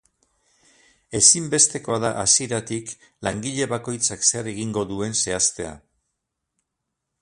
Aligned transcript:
Ezinbestekoa 1.19 1.99
da 2.05 2.11
hasieratik 2.23 2.95
langile 3.29 3.69
bakoitzak 3.77 4.29
zer 4.33 4.53
egingo 4.57 4.89
duen 4.95 5.19
zehaztea. 5.23 5.79